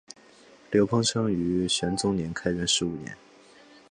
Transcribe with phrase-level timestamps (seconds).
[0.71, 3.15] 刘怦生于唐玄宗开元十五年。